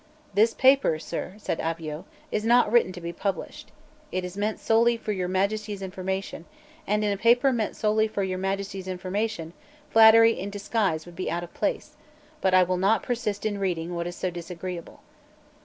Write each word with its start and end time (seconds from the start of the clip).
"This 0.33 0.55
paper, 0.55 0.97
Sir," 0.97 1.35
said 1.37 1.59
Avaux, 1.59 2.05
"is 2.31 2.43
not 2.43 2.71
written 2.71 2.91
to 2.91 2.99
be 2.99 3.13
published. 3.13 3.71
It 4.11 4.25
is 4.25 4.35
meant 4.35 4.59
solely 4.59 4.97
for 4.97 5.11
Your 5.11 5.27
Majesty's 5.27 5.83
information; 5.83 6.45
and, 6.87 7.03
in 7.03 7.11
a 7.11 7.17
paper 7.17 7.53
meant 7.53 7.75
solely 7.75 8.07
for 8.07 8.23
Your 8.23 8.39
Majesty's 8.39 8.87
information, 8.87 9.53
flattery 9.91 10.39
and 10.41 10.51
disguise 10.51 11.05
would 11.05 11.15
be 11.15 11.29
out 11.29 11.43
of 11.43 11.53
place; 11.53 11.97
but 12.41 12.55
I 12.55 12.63
will 12.63 12.77
not 12.77 13.03
persist 13.03 13.45
in 13.45 13.59
reading 13.59 13.93
what 13.93 14.07
is 14.07 14.15
so 14.15 14.31
disagreeable." 14.31 15.01